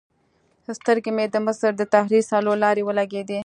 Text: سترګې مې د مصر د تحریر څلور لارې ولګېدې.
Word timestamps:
سترګې 0.79 1.11
مې 1.15 1.25
د 1.29 1.35
مصر 1.45 1.71
د 1.77 1.81
تحریر 1.93 2.23
څلور 2.31 2.55
لارې 2.63 2.83
ولګېدې. 2.85 3.39